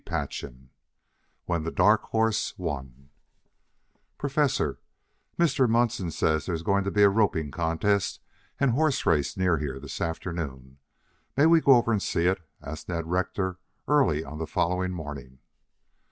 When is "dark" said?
1.69-2.05